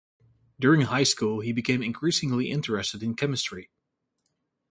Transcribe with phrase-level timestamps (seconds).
[0.59, 3.69] During high school he became increasingly interested in chemistry.